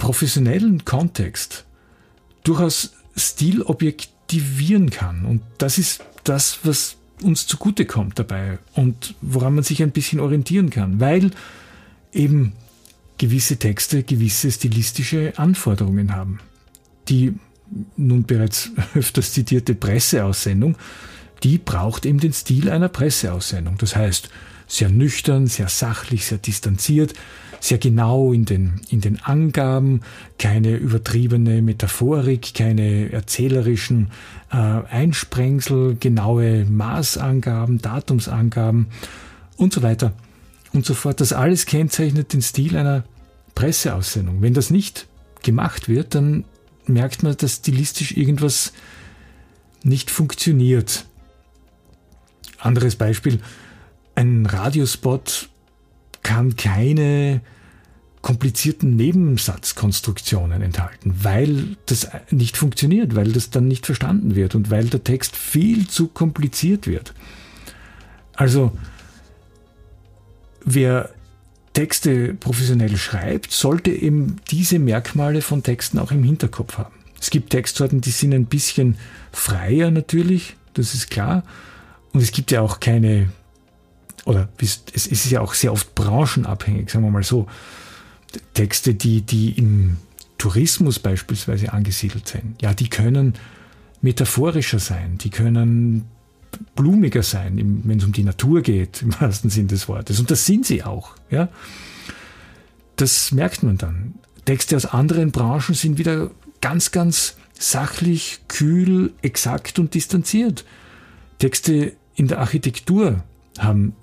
professionellen 0.03 0.85
Kontext 0.85 1.65
durchaus 2.43 2.95
Stil 3.17 3.63
objektivieren 3.63 4.91
kann. 4.91 5.25
Und 5.25 5.43
das 5.59 5.79
ist 5.79 6.05
das, 6.25 6.59
was 6.65 6.97
uns 7.23 7.47
zugutekommt 7.47 8.19
dabei 8.19 8.59
und 8.75 9.15
woran 9.21 9.55
man 9.55 9.63
sich 9.63 9.81
ein 9.81 9.93
bisschen 9.93 10.19
orientieren 10.19 10.71
kann, 10.71 10.99
weil 10.99 11.31
eben 12.13 12.55
gewisse 13.17 13.59
Texte 13.59 14.03
gewisse 14.03 14.51
stilistische 14.51 15.35
Anforderungen 15.37 16.17
haben. 16.17 16.41
Die 17.09 17.35
nun 17.97 18.25
bereits 18.25 18.73
öfters 18.95 19.33
zitierte 19.33 19.77
Presseaussendung, 19.77 20.77
die 21.45 21.59
braucht 21.59 22.07
eben 22.07 22.19
den 22.19 22.33
Stil 22.33 22.71
einer 22.71 22.89
Presseaussendung. 22.89 23.79
Das 23.79 23.95
heißt, 23.95 24.31
sehr 24.73 24.89
nüchtern, 24.89 25.49
sehr 25.49 25.69
sachlich, 25.69 26.25
sehr 26.25 26.39
distanziert, 26.39 27.13
sehr 27.61 27.77
genau 27.77 28.33
in 28.33 28.47
den, 28.47 28.81
in 28.89 29.03
den 29.03 29.23
Angaben, 29.23 30.01
keine 30.39 30.77
übertriebene 30.77 31.61
Metaphorik, 31.61 32.55
keine 32.55 33.13
erzählerischen 33.13 34.11
äh, 34.51 34.57
Einsprengsel, 34.57 35.97
genaue 36.01 36.65
Maßangaben, 36.65 37.83
Datumsangaben 37.83 38.87
und 39.59 39.75
so 39.75 39.83
weiter 39.83 40.15
und 40.73 40.87
so 40.87 40.95
fort. 40.95 41.21
Das 41.21 41.35
alles 41.35 41.67
kennzeichnet 41.67 42.33
den 42.33 42.41
Stil 42.41 42.75
einer 42.75 43.05
Presseaussendung. 43.55 44.41
Wenn 44.41 44.55
das 44.55 44.71
nicht 44.71 45.07
gemacht 45.43 45.87
wird, 45.87 46.15
dann 46.15 46.45
merkt 46.87 47.23
man, 47.23 47.37
dass 47.37 47.57
stilistisch 47.57 48.17
irgendwas 48.17 48.73
nicht 49.83 50.11
funktioniert. 50.11 51.05
Anderes 52.59 52.97
Beispiel, 52.97 53.41
ein 54.23 54.47
Radiospot 54.47 55.49
kann 56.23 56.57
keine 56.57 57.41
komplizierten 58.23 58.95
Nebensatzkonstruktionen 58.95 60.63
enthalten, 60.63 61.13
weil 61.23 61.77
das 61.87 62.09
nicht 62.31 62.57
funktioniert, 62.57 63.17
weil 63.17 63.33
das 63.33 63.51
dann 63.51 63.67
nicht 63.67 63.85
verstanden 63.85 64.37
wird 64.37 64.55
und 64.55 64.71
weil 64.71 64.85
der 64.85 65.03
Text 65.03 65.37
viel 65.37 65.89
zu 65.89 66.07
kompliziert 66.07 66.87
wird. 66.87 67.15
Also, 68.35 68.73
wer 70.65 71.11
Texte 71.73 72.35
professionell 72.35 72.97
schreibt, 72.97 73.51
sollte 73.51 73.91
eben 73.91 74.37
diese 74.51 74.79
Merkmale 74.79 75.43
von 75.43 75.65
Texten 75.65 75.99
auch 75.99 76.13
im 76.13 76.23
Hinterkopf 76.23 76.79
haben. 76.79 76.95
Es 77.21 77.31
gibt 77.31 77.51
Textsorten, 77.51 78.01
die 78.01 78.11
sind 78.11 78.33
ein 78.35 78.47
bisschen 78.47 78.97
freier 79.33 79.91
natürlich, 79.91 80.55
das 80.75 80.95
ist 80.95 81.11
klar. 81.11 81.43
Und 82.13 82.21
es 82.21 82.31
gibt 82.31 82.51
ja 82.51 82.61
auch 82.61 82.79
keine 82.79 83.31
oder 84.25 84.49
es 84.61 85.07
ist 85.07 85.31
ja 85.31 85.41
auch 85.41 85.55
sehr 85.55 85.73
oft 85.73 85.95
branchenabhängig, 85.95 86.91
sagen 86.91 87.05
wir 87.05 87.11
mal 87.11 87.23
so. 87.23 87.47
Texte, 88.55 88.95
die, 88.95 89.23
die 89.23 89.51
im 89.53 89.99
Tourismus 90.39 90.99
beispielsweise 90.99 91.73
angesiedelt 91.73 92.29
sind, 92.29 92.61
ja, 92.63 92.73
die 92.73 92.89
können 92.89 93.35
metaphorischer 94.01 94.79
sein, 94.79 95.19
die 95.19 95.31
können 95.31 96.07
blumiger 96.75 97.23
sein, 97.23 97.83
wenn 97.85 97.99
es 97.99 98.05
um 98.05 98.13
die 98.13 98.25
Natur 98.25 98.63
geht, 98.63 99.03
im 99.03 99.21
wahrsten 99.21 99.51
Sinn 99.51 99.69
des 99.69 99.89
Wortes. 99.89 100.21
Und 100.21 100.31
das 100.31 100.47
sind 100.47 100.67
sie 100.67 100.83
auch, 100.83 101.15
ja. 101.31 101.49
Das 102.97 103.33
merkt 103.33 103.63
man 103.63 103.79
dann. 103.79 104.15
Texte 104.45 104.77
aus 104.77 104.87
anderen 104.87 105.33
Branchen 105.33 105.75
sind 105.75 105.99
wieder 105.99 106.31
ganz, 106.61 106.91
ganz 106.91 107.37
sachlich, 107.53 108.41
kühl, 108.49 109.13
exakt 109.23 109.79
und 109.79 109.95
distanziert. 109.95 110.65
Texte 111.39 111.93
in 112.15 112.29
der 112.29 112.41
Architektur 112.41 113.23
haben 113.59 113.95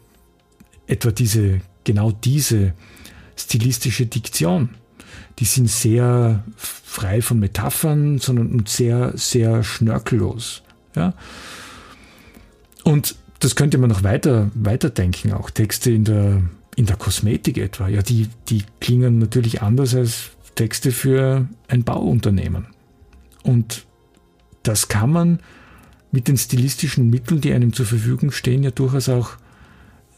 etwa 0.89 1.11
diese, 1.11 1.61
genau 1.83 2.11
diese 2.11 2.73
stilistische 3.35 4.05
Diktion. 4.05 4.69
Die 5.39 5.45
sind 5.45 5.69
sehr 5.69 6.43
frei 6.57 7.21
von 7.21 7.39
Metaphern, 7.39 8.17
sondern 8.17 8.65
sehr, 8.65 9.13
sehr 9.15 9.63
schnörkellos. 9.63 10.63
Ja? 10.95 11.13
Und 12.83 13.15
das 13.39 13.55
könnte 13.55 13.77
man 13.77 13.89
noch 13.89 14.03
weiter, 14.03 14.49
denken, 14.89 15.31
auch 15.31 15.49
Texte 15.49 15.91
in 15.91 16.03
der, 16.03 16.41
in 16.75 16.85
der 16.85 16.97
Kosmetik 16.97 17.57
etwa. 17.57 17.87
Ja, 17.87 18.01
die, 18.01 18.27
die 18.49 18.63
klingen 18.81 19.19
natürlich 19.19 19.61
anders 19.61 19.95
als 19.95 20.31
Texte 20.55 20.91
für 20.91 21.47
ein 21.69 21.83
Bauunternehmen. 21.83 22.67
Und 23.43 23.85
das 24.63 24.89
kann 24.89 25.11
man 25.11 25.39
mit 26.11 26.27
den 26.27 26.37
stilistischen 26.37 27.09
Mitteln, 27.09 27.39
die 27.39 27.53
einem 27.53 27.71
zur 27.71 27.85
Verfügung 27.85 28.31
stehen, 28.31 28.63
ja 28.63 28.71
durchaus 28.71 29.07
auch 29.07 29.37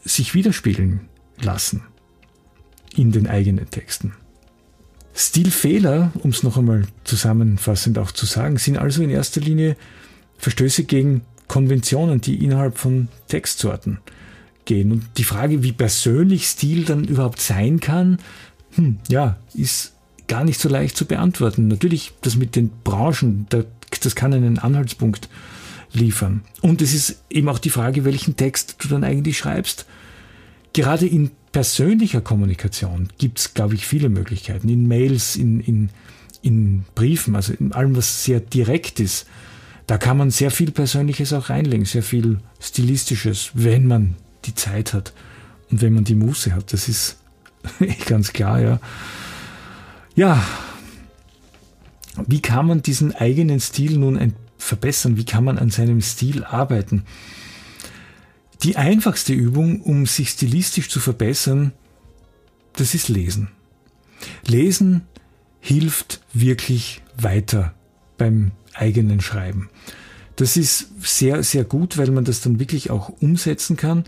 sich 0.04 0.34
widerspiegeln 0.34 1.08
lassen 1.40 1.82
in 2.96 3.12
den 3.12 3.26
eigenen 3.26 3.70
Texten. 3.70 4.12
Stilfehler, 5.14 6.12
um 6.20 6.30
es 6.30 6.42
noch 6.42 6.56
einmal 6.56 6.86
zusammenfassend 7.04 7.98
auch 7.98 8.12
zu 8.12 8.26
sagen, 8.26 8.58
sind 8.58 8.78
also 8.78 9.02
in 9.02 9.10
erster 9.10 9.40
Linie 9.40 9.76
Verstöße 10.38 10.84
gegen 10.84 11.22
Konventionen, 11.48 12.20
die 12.20 12.42
innerhalb 12.42 12.78
von 12.78 13.08
Textsorten 13.28 13.98
gehen. 14.64 14.90
Und 14.90 15.04
die 15.18 15.24
Frage, 15.24 15.62
wie 15.62 15.72
persönlich 15.72 16.46
Stil 16.46 16.84
dann 16.84 17.04
überhaupt 17.04 17.40
sein 17.40 17.80
kann, 17.80 18.18
hm, 18.74 18.98
ja, 19.08 19.36
ist 19.54 19.92
gar 20.28 20.44
nicht 20.44 20.58
so 20.58 20.68
leicht 20.68 20.96
zu 20.96 21.04
beantworten. 21.04 21.68
Natürlich, 21.68 22.12
das 22.22 22.36
mit 22.36 22.56
den 22.56 22.70
Branchen, 22.84 23.46
das 23.50 24.14
kann 24.14 24.32
einen 24.32 24.58
Anhaltspunkt 24.58 25.28
liefern. 25.94 26.42
Und 26.60 26.82
es 26.82 26.94
ist 26.94 27.22
eben 27.30 27.48
auch 27.48 27.58
die 27.58 27.70
Frage, 27.70 28.04
welchen 28.04 28.36
Text 28.36 28.76
du 28.78 28.88
dann 28.88 29.04
eigentlich 29.04 29.38
schreibst. 29.38 29.86
Gerade 30.72 31.06
in 31.06 31.30
persönlicher 31.52 32.20
Kommunikation 32.20 33.08
gibt 33.18 33.38
es, 33.38 33.54
glaube 33.54 33.74
ich, 33.74 33.86
viele 33.86 34.08
Möglichkeiten. 34.08 34.68
In 34.68 34.88
Mails, 34.88 35.36
in, 35.36 35.60
in, 35.60 35.90
in 36.40 36.84
Briefen, 36.94 37.36
also 37.36 37.52
in 37.52 37.72
allem, 37.72 37.94
was 37.96 38.24
sehr 38.24 38.40
direkt 38.40 39.00
ist. 39.00 39.26
Da 39.86 39.98
kann 39.98 40.16
man 40.16 40.30
sehr 40.30 40.50
viel 40.50 40.70
Persönliches 40.70 41.32
auch 41.32 41.50
reinlegen, 41.50 41.84
sehr 41.84 42.02
viel 42.02 42.38
Stilistisches, 42.60 43.50
wenn 43.54 43.86
man 43.86 44.14
die 44.44 44.54
Zeit 44.54 44.94
hat 44.94 45.12
und 45.70 45.82
wenn 45.82 45.92
man 45.92 46.04
die 46.04 46.14
Muße 46.14 46.54
hat. 46.54 46.72
Das 46.72 46.88
ist 46.88 47.18
ganz 48.06 48.32
klar, 48.32 48.60
ja. 48.60 48.80
Ja, 50.14 50.44
wie 52.26 52.40
kann 52.40 52.66
man 52.66 52.82
diesen 52.82 53.14
eigenen 53.14 53.60
Stil 53.60 53.98
nun 53.98 54.18
verbessern? 54.62 55.16
Wie 55.16 55.24
kann 55.24 55.44
man 55.44 55.58
an 55.58 55.70
seinem 55.70 56.00
Stil 56.00 56.44
arbeiten? 56.44 57.04
Die 58.62 58.76
einfachste 58.76 59.32
Übung, 59.32 59.80
um 59.82 60.06
sich 60.06 60.30
stilistisch 60.30 60.88
zu 60.88 61.00
verbessern, 61.00 61.72
das 62.74 62.94
ist 62.94 63.08
Lesen. 63.08 63.48
Lesen 64.46 65.02
hilft 65.60 66.20
wirklich 66.32 67.02
weiter 67.16 67.74
beim 68.18 68.52
eigenen 68.74 69.20
Schreiben. 69.20 69.68
Das 70.36 70.56
ist 70.56 70.88
sehr, 71.00 71.42
sehr 71.42 71.64
gut, 71.64 71.98
weil 71.98 72.10
man 72.10 72.24
das 72.24 72.40
dann 72.40 72.58
wirklich 72.58 72.90
auch 72.90 73.10
umsetzen 73.20 73.76
kann. 73.76 74.04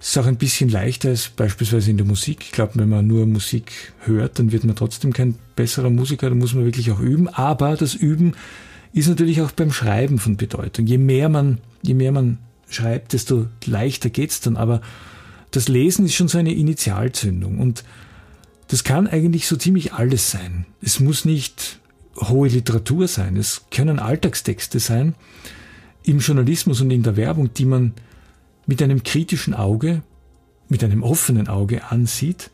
Es 0.00 0.10
ist 0.10 0.18
auch 0.18 0.26
ein 0.26 0.36
bisschen 0.36 0.68
leichter 0.68 1.08
als 1.08 1.28
beispielsweise 1.28 1.90
in 1.90 1.96
der 1.96 2.06
Musik. 2.06 2.42
Ich 2.42 2.52
glaube, 2.52 2.72
wenn 2.76 2.88
man 2.88 3.06
nur 3.06 3.26
Musik 3.26 3.92
hört, 4.00 4.38
dann 4.38 4.52
wird 4.52 4.64
man 4.64 4.76
trotzdem 4.76 5.12
kein 5.12 5.36
besserer 5.56 5.90
Musiker, 5.90 6.28
da 6.28 6.34
muss 6.34 6.54
man 6.54 6.64
wirklich 6.64 6.90
auch 6.92 7.00
üben. 7.00 7.28
Aber 7.28 7.76
das 7.76 7.94
Üben 7.94 8.34
ist 8.92 9.08
natürlich 9.08 9.42
auch 9.42 9.50
beim 9.52 9.72
Schreiben 9.72 10.18
von 10.18 10.36
Bedeutung. 10.36 10.86
Je 10.86 10.98
mehr 10.98 11.28
man, 11.28 11.58
je 11.82 11.94
mehr 11.94 12.12
man 12.12 12.38
schreibt, 12.68 13.12
desto 13.12 13.46
leichter 13.64 14.10
geht's 14.10 14.40
dann. 14.40 14.56
Aber 14.56 14.80
das 15.50 15.68
Lesen 15.68 16.04
ist 16.04 16.14
schon 16.14 16.28
so 16.28 16.38
eine 16.38 16.54
Initialzündung 16.54 17.58
und 17.58 17.84
das 18.68 18.84
kann 18.84 19.06
eigentlich 19.06 19.46
so 19.46 19.56
ziemlich 19.56 19.94
alles 19.94 20.30
sein. 20.30 20.66
Es 20.82 21.00
muss 21.00 21.24
nicht 21.24 21.78
hohe 22.16 22.48
Literatur 22.48 23.08
sein. 23.08 23.36
Es 23.36 23.62
können 23.70 23.98
Alltagstexte 23.98 24.80
sein 24.80 25.14
im 26.02 26.18
Journalismus 26.18 26.80
und 26.80 26.90
in 26.90 27.02
der 27.02 27.16
Werbung, 27.16 27.52
die 27.54 27.64
man 27.64 27.94
mit 28.66 28.82
einem 28.82 29.02
kritischen 29.02 29.54
Auge, 29.54 30.02
mit 30.68 30.84
einem 30.84 31.02
offenen 31.02 31.48
Auge 31.48 31.90
ansieht, 31.90 32.50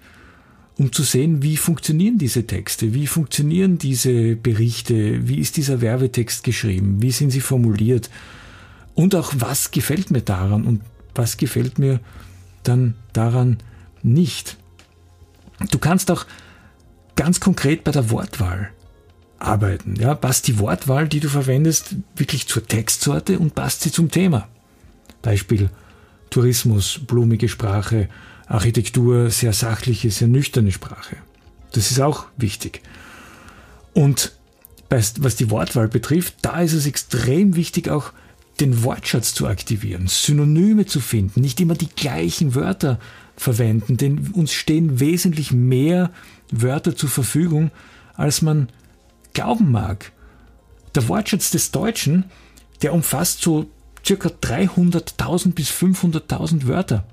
um 0.77 0.93
zu 0.93 1.03
sehen, 1.03 1.43
wie 1.43 1.57
funktionieren 1.57 2.19
diese 2.19 2.47
Texte, 2.47 2.95
wie 2.95 3.07
funktionieren 3.07 3.79
diese 3.79 4.37
Berichte, 4.37 5.29
wie 5.29 5.39
ist 5.39 5.57
dieser 5.57 5.81
Werbetext 5.81 6.43
geschrieben, 6.43 7.01
wie 7.01 7.13
sind 7.13 7.31
sie 7.31 7.41
formuliert 7.41 8.11
und 8.95 9.15
auch 9.15 9.33
was 9.37 9.71
gefällt 9.71 10.11
mir 10.11 10.23
daran 10.23 10.65
und 10.65 10.83
was 11.15 11.37
gefällt 11.37 11.79
mir 11.79 12.01
dann 12.65 12.95
daran 13.13 13.59
nicht. 14.03 14.57
Du 15.71 15.79
kannst 15.79 16.11
auch 16.11 16.27
ganz 17.15 17.39
konkret 17.39 17.85
bei 17.85 17.93
der 17.93 18.11
Wortwahl 18.11 18.71
arbeiten. 19.39 19.95
Ja, 19.97 20.15
passt 20.15 20.49
die 20.49 20.59
Wortwahl, 20.59 21.09
die 21.09 21.21
du 21.21 21.29
verwendest, 21.29 21.97
wirklich 22.17 22.49
zur 22.49 22.67
Textsorte 22.67 23.39
und 23.39 23.55
passt 23.55 23.83
sie 23.83 23.93
zum 23.93 24.11
Thema. 24.11 24.49
Beispiel 25.23 25.71
Tourismus, 26.31 27.01
blumige 27.07 27.49
Sprache, 27.49 28.09
Architektur, 28.47 29.31
sehr 29.31 29.53
sachliche, 29.53 30.11
sehr 30.11 30.29
nüchterne 30.29 30.73
Sprache. 30.73 31.17
Das 31.73 31.91
ist 31.91 32.01
auch 32.01 32.27
wichtig. 32.37 32.83
Und 33.93 34.33
was 34.89 35.37
die 35.37 35.51
Wortwahl 35.51 35.89
betrifft, 35.89 36.37
da 36.43 36.61
ist 36.61 36.73
es 36.73 36.87
extrem 36.87 37.57
wichtig, 37.57 37.89
auch 37.89 38.13
den 38.61 38.85
Wortschatz 38.85 39.35
zu 39.35 39.49
aktivieren, 39.49 40.07
Synonyme 40.07 40.87
zu 40.87 41.01
finden, 41.01 41.41
nicht 41.41 41.61
immer 41.61 41.75
die 41.75 41.89
gleichen 41.89 42.55
Wörter 42.55 43.01
verwenden, 43.37 43.97
denn 43.97 44.31
uns 44.33 44.53
stehen 44.53 45.01
wesentlich 45.01 45.51
mehr 45.51 46.11
Wörter 46.53 46.95
zur 46.95 47.09
Verfügung, 47.09 47.73
als 48.15 48.43
man 48.43 48.69
glauben 49.33 49.73
mag. 49.73 50.13
Der 50.95 51.09
Wortschatz 51.09 51.51
des 51.51 51.73
Deutschen, 51.73 52.27
der 52.83 52.93
umfasst 52.93 53.43
so 53.43 53.69
circa 54.07 54.29
300.000 54.29 55.55
bis 55.55 55.71
500.000 55.71 56.67
Wörter. 56.69 57.05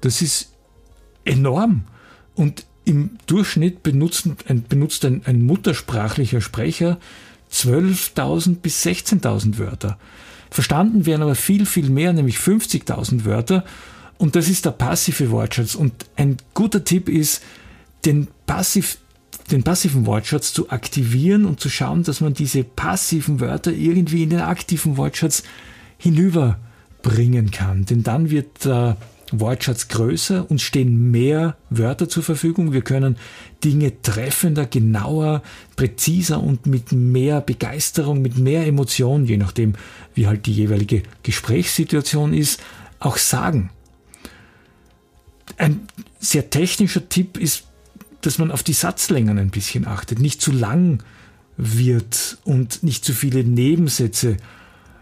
Das 0.00 0.22
ist 0.22 0.52
enorm. 1.24 1.84
Und 2.34 2.64
im 2.84 3.18
Durchschnitt 3.26 3.82
benutzen, 3.82 4.36
benutzt 4.68 5.04
ein, 5.04 5.22
ein 5.24 5.42
muttersprachlicher 5.42 6.40
Sprecher 6.40 6.98
12.000 7.52 8.56
bis 8.56 8.84
16.000 8.84 9.58
Wörter. 9.58 9.98
Verstanden 10.50 11.06
werden 11.06 11.22
aber 11.22 11.34
viel, 11.34 11.66
viel 11.66 11.90
mehr, 11.90 12.12
nämlich 12.12 12.36
50.000 12.36 13.24
Wörter. 13.24 13.64
Und 14.18 14.36
das 14.36 14.48
ist 14.48 14.64
der 14.64 14.72
passive 14.72 15.30
Wortschatz. 15.30 15.74
Und 15.74 15.92
ein 16.16 16.36
guter 16.54 16.84
Tipp 16.84 17.08
ist, 17.08 17.42
den 18.04 18.28
passiv 18.46 18.98
den 19.50 19.62
passiven 19.62 20.06
Wortschatz 20.06 20.52
zu 20.52 20.70
aktivieren 20.70 21.44
und 21.44 21.60
zu 21.60 21.68
schauen, 21.68 22.02
dass 22.04 22.20
man 22.20 22.34
diese 22.34 22.62
passiven 22.62 23.40
Wörter 23.40 23.72
irgendwie 23.72 24.22
in 24.22 24.30
den 24.30 24.40
aktiven 24.40 24.96
Wortschatz 24.96 25.42
hinüberbringen 25.98 27.50
kann. 27.50 27.84
Denn 27.84 28.02
dann 28.02 28.30
wird 28.30 28.64
Wortschatz 28.64 28.96
größer 29.32 30.50
und 30.50 30.60
stehen 30.60 31.10
mehr 31.10 31.56
Wörter 31.70 32.08
zur 32.08 32.22
Verfügung. 32.22 32.72
Wir 32.72 32.82
können 32.82 33.16
Dinge 33.62 34.02
treffender, 34.02 34.66
genauer, 34.66 35.42
präziser 35.76 36.42
und 36.42 36.66
mit 36.66 36.92
mehr 36.92 37.40
Begeisterung, 37.40 38.22
mit 38.22 38.38
mehr 38.38 38.66
Emotion, 38.66 39.24
je 39.24 39.36
nachdem, 39.36 39.74
wie 40.14 40.26
halt 40.26 40.46
die 40.46 40.54
jeweilige 40.54 41.02
Gesprächssituation 41.22 42.34
ist, 42.34 42.60
auch 42.98 43.16
sagen. 43.16 43.70
Ein 45.56 45.80
sehr 46.18 46.50
technischer 46.50 47.08
Tipp 47.08 47.36
ist 47.36 47.64
dass 48.20 48.38
man 48.38 48.50
auf 48.50 48.62
die 48.62 48.72
Satzlängen 48.72 49.38
ein 49.38 49.50
bisschen 49.50 49.86
achtet, 49.86 50.18
nicht 50.18 50.40
zu 50.40 50.52
lang 50.52 51.02
wird 51.56 52.38
und 52.44 52.82
nicht 52.82 53.04
zu 53.04 53.12
viele 53.12 53.44
Nebensätze 53.44 54.36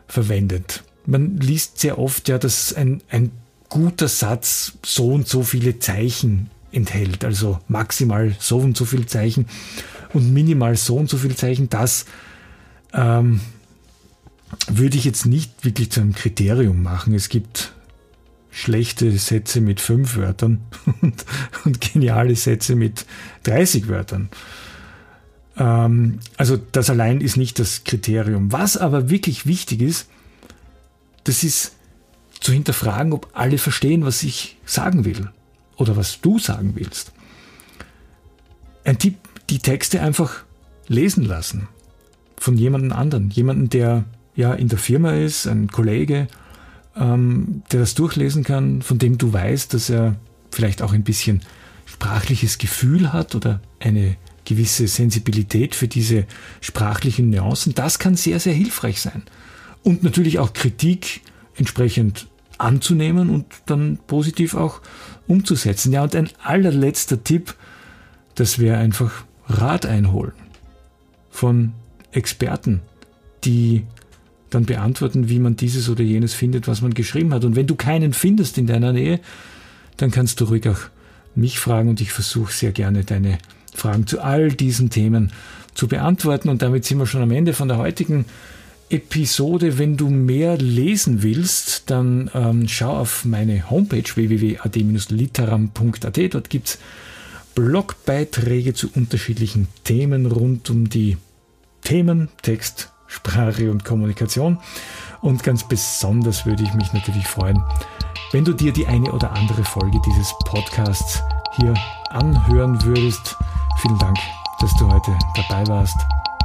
verwendet. 0.06 0.84
Man 1.06 1.38
liest 1.38 1.78
sehr 1.78 1.98
oft 1.98 2.28
ja, 2.28 2.38
dass 2.38 2.72
ein, 2.72 3.02
ein 3.10 3.30
guter 3.68 4.08
Satz 4.08 4.72
so 4.84 5.08
und 5.08 5.28
so 5.28 5.42
viele 5.42 5.78
Zeichen 5.78 6.50
enthält, 6.72 7.24
also 7.24 7.58
maximal 7.68 8.34
so 8.38 8.58
und 8.58 8.76
so 8.76 8.84
viele 8.84 9.06
Zeichen 9.06 9.46
und 10.12 10.32
minimal 10.32 10.76
so 10.76 10.96
und 10.96 11.08
so 11.08 11.16
viele 11.16 11.36
Zeichen. 11.36 11.68
Das 11.68 12.06
ähm, 12.92 13.40
würde 14.68 14.96
ich 14.96 15.04
jetzt 15.04 15.26
nicht 15.26 15.64
wirklich 15.64 15.90
zu 15.90 16.00
einem 16.00 16.14
Kriterium 16.14 16.82
machen. 16.82 17.14
Es 17.14 17.28
gibt 17.28 17.72
schlechte 18.50 19.16
Sätze 19.18 19.60
mit 19.60 19.80
fünf 19.80 20.16
Wörtern 20.16 20.60
und, 21.00 21.24
und 21.64 21.80
geniale 21.80 22.34
Sätze 22.36 22.74
mit 22.74 23.06
30 23.44 23.88
Wörtern. 23.88 24.30
Ähm, 25.56 26.20
also 26.36 26.56
das 26.56 26.90
allein 26.90 27.20
ist 27.20 27.36
nicht 27.36 27.58
das 27.58 27.84
Kriterium. 27.84 28.52
Was 28.52 28.76
aber 28.76 29.10
wirklich 29.10 29.46
wichtig 29.46 29.82
ist, 29.82 30.08
das 31.24 31.44
ist 31.44 31.72
zu 32.40 32.52
hinterfragen, 32.52 33.12
ob 33.12 33.28
alle 33.32 33.58
verstehen, 33.58 34.04
was 34.04 34.22
ich 34.22 34.56
sagen 34.64 35.04
will 35.04 35.30
oder 35.76 35.96
was 35.96 36.20
du 36.20 36.38
sagen 36.38 36.72
willst. 36.74 37.12
Ein 38.84 38.98
Tipp, 38.98 39.16
die 39.50 39.58
Texte 39.58 40.00
einfach 40.00 40.44
lesen 40.86 41.24
lassen 41.24 41.68
von 42.36 42.56
jemandem 42.56 42.92
anderen, 42.92 43.30
jemanden, 43.30 43.68
der 43.68 44.04
ja 44.34 44.54
in 44.54 44.68
der 44.68 44.78
Firma 44.78 45.12
ist, 45.12 45.46
ein 45.46 45.68
Kollege, 45.68 46.28
ähm, 46.96 47.62
der 47.72 47.80
das 47.80 47.94
durchlesen 47.94 48.44
kann, 48.44 48.82
von 48.82 48.98
dem 48.98 49.18
du 49.18 49.32
weißt, 49.32 49.74
dass 49.74 49.90
er 49.90 50.16
vielleicht 50.50 50.82
auch 50.82 50.92
ein 50.92 51.04
bisschen 51.04 51.42
sprachliches 51.86 52.58
Gefühl 52.58 53.12
hat 53.12 53.34
oder 53.34 53.60
eine 53.80 54.16
gewisse 54.44 54.88
Sensibilität 54.88 55.74
für 55.74 55.88
diese 55.88 56.26
sprachlichen 56.60 57.30
Nuancen, 57.30 57.74
das 57.74 57.98
kann 57.98 58.14
sehr, 58.14 58.40
sehr 58.40 58.54
hilfreich 58.54 59.00
sein. 59.00 59.22
Und 59.82 60.02
natürlich 60.02 60.38
auch 60.38 60.52
Kritik 60.52 61.20
entsprechend 61.58 62.28
anzunehmen 62.56 63.30
und 63.30 63.46
dann 63.66 63.98
positiv 64.06 64.54
auch 64.54 64.80
umzusetzen. 65.26 65.92
Ja, 65.92 66.02
und 66.02 66.16
ein 66.16 66.30
allerletzter 66.42 67.22
Tipp, 67.22 67.54
das 68.34 68.58
wäre 68.58 68.78
einfach 68.78 69.24
Rat 69.46 69.86
einholen 69.86 70.32
von 71.30 71.72
Experten, 72.12 72.80
die 73.44 73.84
dann 74.50 74.64
beantworten, 74.64 75.28
wie 75.28 75.38
man 75.38 75.56
dieses 75.56 75.88
oder 75.88 76.02
jenes 76.02 76.34
findet, 76.34 76.68
was 76.68 76.80
man 76.80 76.94
geschrieben 76.94 77.32
hat. 77.34 77.44
Und 77.44 77.54
wenn 77.54 77.66
du 77.66 77.74
keinen 77.74 78.12
findest 78.12 78.58
in 78.58 78.66
deiner 78.66 78.92
Nähe, 78.92 79.20
dann 79.96 80.10
kannst 80.10 80.40
du 80.40 80.46
ruhig 80.46 80.68
auch 80.68 80.78
mich 81.34 81.58
fragen 81.58 81.88
und 81.90 82.00
ich 82.00 82.12
versuche 82.12 82.52
sehr 82.52 82.72
gerne 82.72 83.04
deine 83.04 83.38
Fragen 83.74 84.06
zu 84.06 84.20
all 84.20 84.48
diesen 84.48 84.90
Themen 84.90 85.32
zu 85.74 85.86
beantworten. 85.86 86.48
Und 86.48 86.62
damit 86.62 86.84
sind 86.84 86.98
wir 86.98 87.06
schon 87.06 87.22
am 87.22 87.30
Ende 87.30 87.52
von 87.52 87.68
der 87.68 87.76
heutigen 87.76 88.24
Episode. 88.90 89.78
Wenn 89.78 89.96
du 89.96 90.08
mehr 90.08 90.56
lesen 90.56 91.22
willst, 91.22 91.90
dann 91.90 92.28
ähm, 92.34 92.66
schau 92.68 92.96
auf 92.96 93.24
meine 93.24 93.70
Homepage 93.70 94.02
www.ad-literam.at. 94.02 96.34
Dort 96.34 96.50
gibt 96.50 96.68
es 96.68 96.78
Blogbeiträge 97.54 98.74
zu 98.74 98.90
unterschiedlichen 98.94 99.68
Themen 99.84 100.26
rund 100.26 100.70
um 100.70 100.88
die 100.88 101.16
Themen 101.82 102.28
Text, 102.42 102.90
Sprache 103.06 103.70
und 103.70 103.84
Kommunikation. 103.84 104.58
Und 105.20 105.42
ganz 105.42 105.66
besonders 105.66 106.46
würde 106.46 106.62
ich 106.62 106.74
mich 106.74 106.92
natürlich 106.92 107.26
freuen, 107.26 107.60
wenn 108.32 108.44
du 108.44 108.52
dir 108.52 108.72
die 108.72 108.86
eine 108.86 109.10
oder 109.10 109.32
andere 109.32 109.64
Folge 109.64 109.98
dieses 110.06 110.32
Podcasts 110.44 111.22
hier 111.56 111.74
anhören 112.10 112.82
würdest. 112.84 113.36
Vielen 113.80 113.98
Dank, 113.98 114.16
dass 114.60 114.74
du 114.76 114.88
heute 114.88 115.16
dabei 115.34 115.66
warst. 115.66 115.96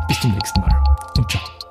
Bis 0.08 0.20
zum 0.20 0.32
nächsten 0.32 0.62
Mal 0.62 0.84
und 1.18 1.30
ciao. 1.30 1.63